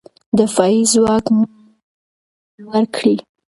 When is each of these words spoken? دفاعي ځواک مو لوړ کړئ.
دفاعي 0.37 0.79
ځواک 0.93 1.25
مو 1.35 1.45
لوړ 2.61 2.83
کړئ. 2.95 3.15